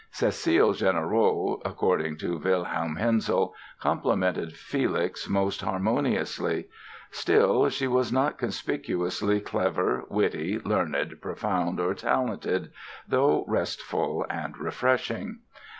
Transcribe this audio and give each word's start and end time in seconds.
Cécile 0.11 0.75
Jeanrenaud, 0.75 1.61
according 1.63 2.17
to 2.17 2.39
Wilhelm 2.39 2.95
Hensel, 2.95 3.53
complemented 3.79 4.53
Felix 4.53 5.29
most 5.29 5.61
harmoniously; 5.61 6.69
still, 7.11 7.69
"she 7.69 7.85
was 7.87 8.11
not 8.11 8.39
conspicuously 8.39 9.39
clever, 9.39 10.05
witty, 10.09 10.59
learned, 10.59 11.21
profound 11.21 11.79
or 11.79 11.93
talented, 11.93 12.71
though 13.07 13.45
restful 13.47 14.25
and 14.27 14.57
refreshing". 14.57 15.41